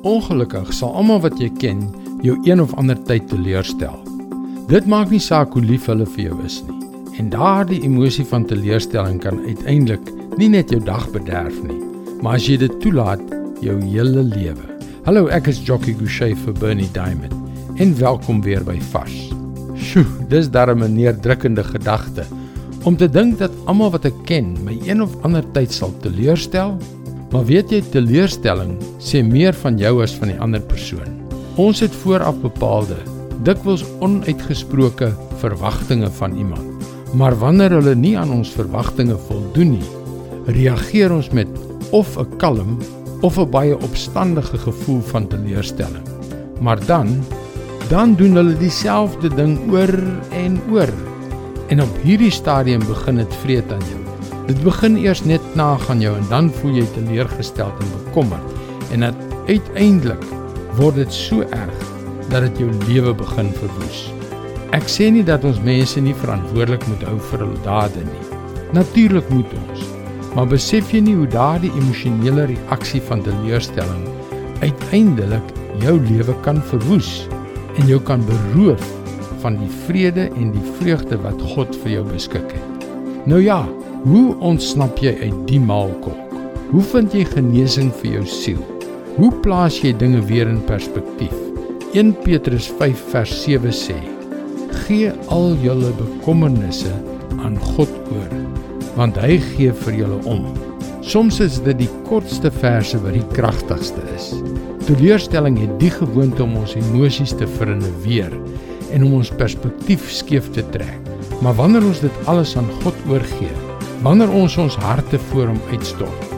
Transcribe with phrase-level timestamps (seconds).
[0.00, 1.82] Ongelukkig sal almal wat jy ken
[2.24, 3.98] jou een of ander tyd teleurstel.
[4.70, 6.78] Dit maak nie saak hoe lief hulle vir jou is nie.
[7.20, 10.08] En daardie emosie van teleurstelling kan uiteindelik
[10.40, 11.76] nie net jou dag bederf nie,
[12.24, 13.20] maar as jy dit toelaat,
[13.60, 14.78] jou hele lewe.
[15.04, 17.36] Hallo, ek is Jockey Gouchee vir Bernie Diamond.
[17.76, 19.12] En welkom weer by Fas.
[19.76, 22.24] Sjoe, dis darem 'n neerdrukkende gedagte
[22.84, 26.78] om te dink dat almal wat ek ken my een of ander tyd sal teleurstel
[27.30, 31.18] Maar weet jy teleurstelling sê meer van jou as van die ander persoon.
[31.60, 32.96] Ons het vooraf bepaalde,
[33.46, 36.86] dikwels onuitgesproke verwagtinge van iemand.
[37.14, 39.90] Maar wanneer hulle nie aan ons verwagtinge voldoen nie,
[40.50, 41.48] reageer ons met
[41.90, 42.78] of 'n kalm
[43.22, 46.06] of 'n baie opstandige gevoel van teleurstelling.
[46.60, 47.22] Maar dan
[47.90, 49.94] dan doen hulle dieselfde ding oor
[50.30, 50.92] en oor.
[51.68, 53.99] En op hierdie stadium begin dit vreet aan jou.
[54.50, 59.04] Dit begin eers net na gaan jou en dan voel jy teleurgesteld en bekommerd en
[59.06, 60.24] dit uiteindelik
[60.74, 61.84] word dit so erg
[62.32, 64.00] dat dit jou lewe begin verwoes.
[64.74, 68.40] Ek sê nie dat ons mense nie verantwoordelik moet hou vir hul dade nie.
[68.74, 69.84] Natuurlik moet ons.
[70.34, 74.02] Maar besef jy nie hoe daardie emosionele reaksie van teleurstelling
[74.64, 77.12] uiteindelik jou lewe kan verwoes
[77.76, 78.82] en jou kan beroof
[79.44, 82.90] van die vrede en die vreugde wat God vir jou beskik het.
[83.30, 83.62] Nou ja,
[84.00, 86.30] Hoe ontsnap jy uit die maalkolk?
[86.70, 88.62] Hoe vind jy genesing vir jou siel?
[89.18, 91.34] Hoe plaas jy dinge weer in perspektief?
[91.92, 93.98] 1 Petrus 5 vers 7 sê:
[94.86, 96.94] Gee al julle bekommernisse
[97.44, 98.32] aan God oor,
[98.96, 100.48] want hy gee vir julle om.
[101.04, 104.32] Soms is dit die kortste verse wat die kragtigste is.
[104.88, 108.32] Teleurstelling het die gewoonte om ons emosies te verinneweer
[108.96, 110.96] en om ons perspektief skeef te trek.
[111.44, 113.52] Maar wanneer ons dit alles aan God oorgee,
[114.00, 116.30] Wanneer ons ons harte voor hom uitstort,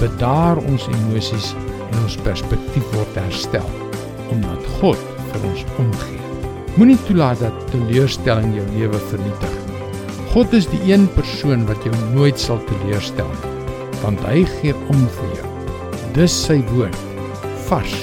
[0.00, 1.50] bedaar ons emosies
[1.90, 3.68] en ons perspektief word herstel
[4.32, 6.30] omdat God vir ons omgee.
[6.78, 9.82] Moenie toelaat dat teleurstelling jou lewe vernietig nie.
[10.32, 13.52] God is die een persoon wat jou nooit sal teleurstel nie,
[14.00, 15.52] want hy gee om vir jou.
[16.16, 16.96] Dis sy woord
[17.68, 17.98] vars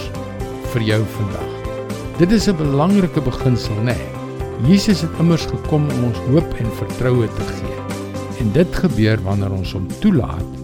[0.75, 1.73] vir jou vandag.
[2.21, 3.97] Dit is 'n belangrike beginsel, né?
[3.97, 4.69] Nee.
[4.69, 7.88] Jesus het immers gekom om ons hoop en vertroue te gee.
[8.39, 10.59] En dit gebeur wanneer ons hom toelaat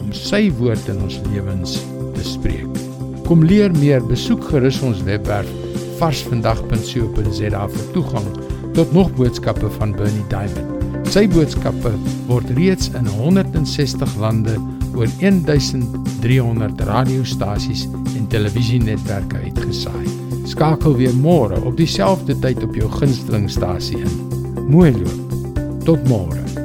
[0.00, 1.78] om sy woord in ons lewens
[2.14, 2.68] te spreek.
[3.24, 5.48] Kom leer meer, besoek gerus ons webwerf
[6.00, 8.28] varsvandag.co.za vir toegang
[8.74, 10.74] tot nog boodskappe van Bernie Diamond.
[11.14, 11.92] Sy boodskappe
[12.28, 14.56] word reeds in 160 lande
[14.94, 17.86] oor 1300 radiostasies
[18.16, 20.06] en televisienetwerke uitgesaai.
[20.50, 24.18] Skakel weer môre op dieselfde tyd op jou gunstelingstasie in.
[24.68, 25.38] Mooi loop.
[25.84, 26.63] Tot môre.